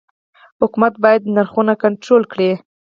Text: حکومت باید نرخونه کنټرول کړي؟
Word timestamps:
حکومت 0.61 0.93
باید 1.03 1.23
نرخونه 1.35 1.73
کنټرول 1.83 2.23
کړي؟ 2.31 2.51